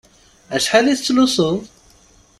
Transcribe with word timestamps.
Acḥal 0.55 0.85
i 0.87 0.95
tettlusuḍ? 0.97 1.57